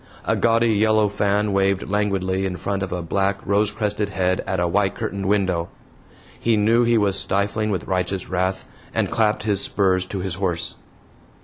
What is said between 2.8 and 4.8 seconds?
of a black rose crested head at a